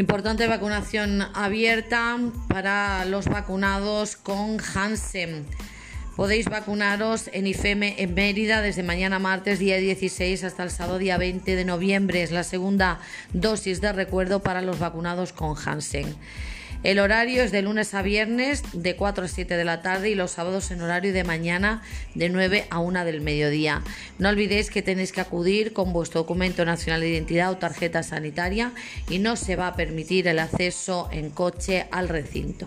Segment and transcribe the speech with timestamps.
[0.00, 2.16] Importante vacunación abierta
[2.48, 5.44] para los vacunados con Hansen.
[6.16, 11.18] Podéis vacunaros en IFEME en Mérida desde mañana martes día 16 hasta el sábado día
[11.18, 12.22] 20 de noviembre.
[12.22, 12.98] Es la segunda
[13.34, 16.16] dosis de recuerdo para los vacunados con Hansen.
[16.82, 20.14] El horario es de lunes a viernes de 4 a 7 de la tarde y
[20.14, 21.82] los sábados en horario de mañana
[22.14, 23.82] de 9 a 1 del mediodía.
[24.18, 28.72] No olvidéis que tenéis que acudir con vuestro documento nacional de identidad o tarjeta sanitaria
[29.10, 32.66] y no se va a permitir el acceso en coche al recinto.